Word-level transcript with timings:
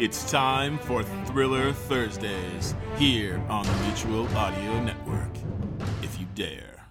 It's 0.00 0.30
time 0.30 0.78
for 0.78 1.02
Thriller 1.26 1.74
Thursdays 1.74 2.74
here 2.96 3.38
on 3.50 3.66
the 3.66 3.72
Mutual 3.84 4.26
Audio 4.34 4.82
Network. 4.82 5.28
If 6.02 6.18
you 6.18 6.26
dare. 6.34 6.86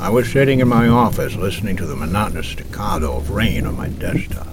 I 0.00 0.08
was 0.10 0.28
sitting 0.28 0.58
in 0.58 0.66
my 0.66 0.88
office 0.88 1.36
listening 1.36 1.76
to 1.76 1.86
the 1.86 1.94
monotonous 1.94 2.48
staccato 2.48 3.18
of 3.18 3.30
rain 3.30 3.64
on 3.64 3.76
my 3.76 3.90
desktop. 3.90 4.48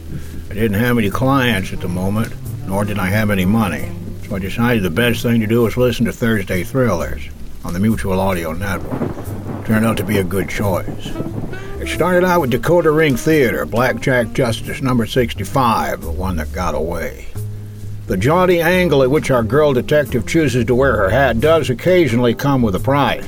I 0.52 0.54
didn't 0.54 0.80
have 0.80 1.00
any 1.00 1.10
clients 1.10 1.74
at 1.74 1.82
the 1.82 1.88
moment, 1.88 2.32
nor 2.68 2.86
did 2.86 3.00
I 3.00 3.08
have 3.08 3.32
any 3.32 3.46
money, 3.46 3.92
so 4.28 4.36
I 4.36 4.40
decided 4.40 4.84
the 4.84 4.92
best 4.92 5.24
thing 5.24 5.42
to 5.42 5.48
do 5.48 5.64
was 5.64 5.78
listen 5.78 6.06
to 6.06 6.14
Thursday 6.14 6.64
Thrillers 6.64 7.28
on 7.66 7.74
the 7.74 7.80
Mutual 7.80 8.20
Audio 8.20 8.54
Network. 8.54 9.37
Turned 9.68 9.86
out 9.86 9.98
to 9.98 10.06
be 10.06 10.20
a 10.20 10.24
good 10.24 10.48
choice. 10.48 11.12
It 11.82 11.90
started 11.90 12.26
out 12.26 12.40
with 12.40 12.54
Decoder 12.54 12.96
Ring 12.96 13.18
Theater, 13.18 13.66
Blackjack 13.66 14.32
Justice 14.32 14.82
number 14.82 15.06
65, 15.06 16.00
the 16.00 16.10
one 16.10 16.38
that 16.38 16.54
got 16.54 16.74
away. 16.74 17.28
The 18.06 18.16
jaunty 18.16 18.62
angle 18.62 19.04
at 19.04 19.12
which 19.12 19.30
our 19.30 19.44
girl 19.44 19.74
detective 19.74 20.26
chooses 20.26 20.64
to 20.64 20.74
wear 20.76 20.96
her 20.96 21.10
hat 21.10 21.42
does 21.42 21.70
occasionally 21.70 22.34
come 22.34 22.62
with 22.62 22.76
a 22.76 22.80
prize. 22.80 23.28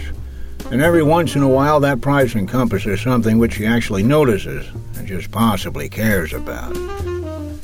And 0.71 0.81
every 0.81 1.03
once 1.03 1.35
in 1.35 1.43
a 1.43 1.49
while, 1.49 1.81
that 1.81 1.99
prize 1.99 2.33
encompasses 2.35 3.01
something 3.01 3.37
which 3.37 3.55
she 3.55 3.65
actually 3.65 4.03
notices 4.03 4.65
and 4.95 5.05
just 5.05 5.31
possibly 5.31 5.89
cares 5.89 6.31
about. 6.31 6.71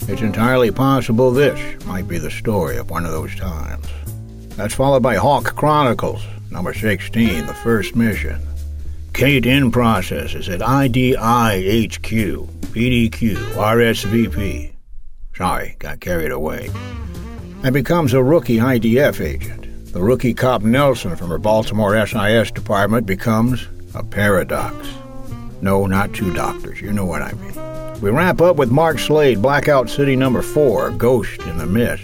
It's 0.09 0.21
entirely 0.21 0.71
possible 0.71 1.31
this 1.31 1.85
might 1.85 2.09
be 2.09 2.17
the 2.17 2.29
story 2.29 2.75
of 2.75 2.89
one 2.89 3.05
of 3.05 3.13
those 3.13 3.35
times. 3.35 3.87
That's 4.57 4.75
followed 4.75 5.01
by 5.01 5.15
Hawk 5.15 5.55
Chronicles, 5.55 6.25
number 6.51 6.73
16, 6.73 7.45
the 7.45 7.53
first 7.53 7.95
mission. 7.95 8.41
Kate 9.15 9.45
in 9.45 9.71
process 9.71 10.35
is 10.35 10.49
at 10.49 10.59
IDIHQ, 10.59 12.47
PDQ, 12.73 13.35
RSVP. 13.53 14.73
Sorry, 15.33 15.77
got 15.79 16.01
carried 16.01 16.33
away. 16.33 16.69
And 17.63 17.73
becomes 17.73 18.13
a 18.13 18.21
rookie 18.21 18.57
IDF 18.57 19.25
agent. 19.25 19.93
The 19.93 20.03
rookie 20.03 20.33
cop 20.33 20.63
Nelson 20.63 21.15
from 21.15 21.29
her 21.29 21.37
Baltimore 21.37 22.05
SIS 22.05 22.51
department 22.51 23.07
becomes 23.07 23.65
a 23.93 24.03
paradox. 24.03 24.85
No, 25.61 25.85
not 25.85 26.13
two 26.13 26.33
doctors, 26.33 26.81
you 26.81 26.91
know 26.91 27.05
what 27.05 27.21
I 27.21 27.31
mean. 27.35 28.01
We 28.01 28.09
wrap 28.09 28.41
up 28.41 28.57
with 28.57 28.69
Mark 28.69 28.99
Slade, 28.99 29.41
Blackout 29.41 29.89
City 29.89 30.17
number 30.17 30.41
4, 30.41 30.91
Ghost 30.91 31.39
in 31.43 31.57
the 31.57 31.65
Mist. 31.65 32.03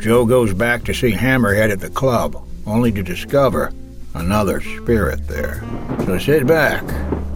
Joe 0.00 0.26
goes 0.26 0.52
back 0.52 0.82
to 0.86 0.94
see 0.94 1.12
Hammerhead 1.12 1.70
at 1.70 1.78
the 1.78 1.90
club, 1.90 2.44
only 2.66 2.90
to 2.90 3.04
discover 3.04 3.72
another 4.14 4.60
spirit 4.60 5.26
there. 5.28 5.62
So 6.06 6.18
sit 6.18 6.46
back, 6.46 6.82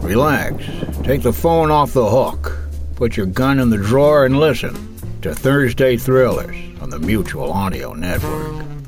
relax, 0.01 0.63
take 1.03 1.21
the 1.21 1.33
phone 1.33 1.71
off 1.71 1.93
the 1.93 2.09
hook, 2.09 2.57
put 2.95 3.15
your 3.15 3.25
gun 3.25 3.59
in 3.59 3.69
the 3.69 3.77
drawer, 3.77 4.25
and 4.25 4.39
listen 4.39 4.73
to 5.21 5.35
Thursday 5.35 5.97
Thrillers 5.97 6.55
on 6.81 6.89
the 6.89 6.99
Mutual 6.99 7.51
Audio 7.51 7.93
Network. 7.93 8.78